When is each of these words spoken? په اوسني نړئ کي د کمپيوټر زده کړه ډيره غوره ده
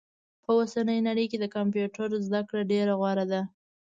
په 0.43 0.51
اوسني 0.57 0.97
نړئ 1.07 1.25
کي 1.31 1.37
د 1.39 1.45
کمپيوټر 1.55 2.09
زده 2.27 2.41
کړه 2.49 2.63
ډيره 2.71 2.93
غوره 2.99 3.25
ده 3.31 3.41